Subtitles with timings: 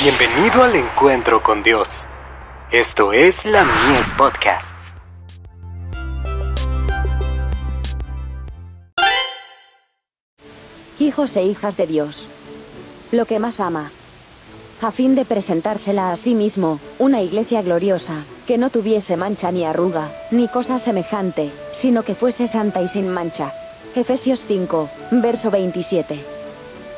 [0.00, 2.06] Bienvenido al encuentro con Dios.
[2.70, 4.94] Esto es la Mies Podcasts.
[11.00, 12.28] Hijos e hijas de Dios.
[13.10, 13.90] Lo que más ama.
[14.82, 19.64] A fin de presentársela a sí mismo, una iglesia gloriosa, que no tuviese mancha ni
[19.64, 23.52] arruga, ni cosa semejante, sino que fuese santa y sin mancha.
[23.96, 26.37] Efesios 5, verso 27.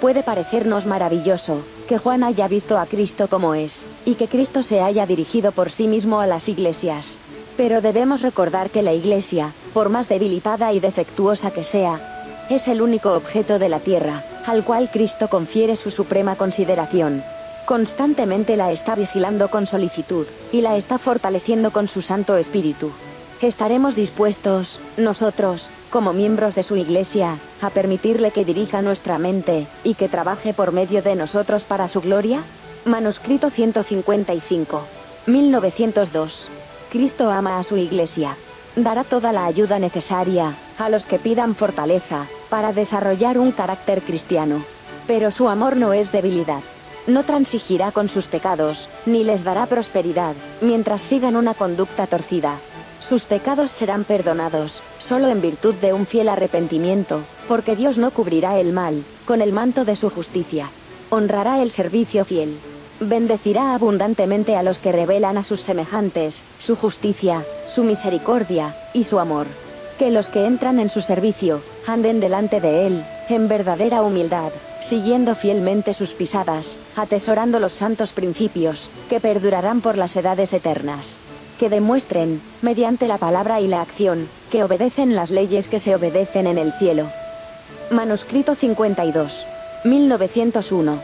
[0.00, 4.80] Puede parecernos maravilloso, que Juan haya visto a Cristo como es, y que Cristo se
[4.80, 7.18] haya dirigido por sí mismo a las iglesias.
[7.56, 12.80] Pero debemos recordar que la iglesia, por más debilitada y defectuosa que sea, es el
[12.80, 17.24] único objeto de la tierra, al cual Cristo confiere su suprema consideración.
[17.66, 22.92] Constantemente la está vigilando con solicitud, y la está fortaleciendo con su Santo Espíritu.
[23.40, 29.94] ¿Estaremos dispuestos, nosotros, como miembros de su Iglesia, a permitirle que dirija nuestra mente, y
[29.94, 32.42] que trabaje por medio de nosotros para su gloria?
[32.84, 34.82] Manuscrito 155.
[35.26, 36.50] 1902.
[36.90, 38.36] Cristo ama a su Iglesia.
[38.74, 44.64] Dará toda la ayuda necesaria, a los que pidan fortaleza, para desarrollar un carácter cristiano.
[45.06, 46.62] Pero su amor no es debilidad
[47.06, 52.58] no transigirá con sus pecados, ni les dará prosperidad, mientras sigan una conducta torcida.
[53.00, 58.58] Sus pecados serán perdonados, solo en virtud de un fiel arrepentimiento, porque Dios no cubrirá
[58.58, 60.70] el mal, con el manto de su justicia.
[61.10, 62.58] Honrará el servicio fiel.
[63.00, 69.20] Bendecirá abundantemente a los que revelan a sus semejantes, su justicia, su misericordia, y su
[69.20, 69.46] amor.
[69.98, 75.36] Que los que entran en su servicio, anden delante de Él, en verdadera humildad, siguiendo
[75.36, 81.18] fielmente sus pisadas, atesorando los santos principios, que perdurarán por las edades eternas.
[81.58, 86.46] Que demuestren, mediante la palabra y la acción, que obedecen las leyes que se obedecen
[86.46, 87.10] en el cielo.
[87.90, 89.46] Manuscrito 52.
[89.84, 91.00] 1901.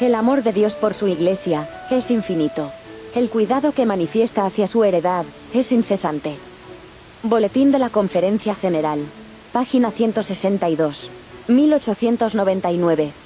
[0.00, 2.70] El amor de Dios por su iglesia, es infinito.
[3.14, 6.36] El cuidado que manifiesta hacia su heredad, es incesante.
[7.22, 9.00] Boletín de la Conferencia General.
[9.52, 11.10] Página 162.
[11.48, 13.25] 1899.